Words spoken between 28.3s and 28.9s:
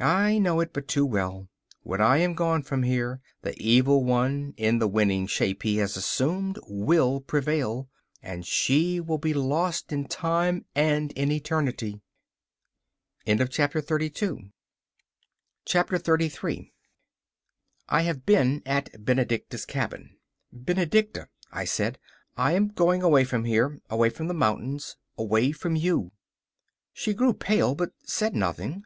nothing.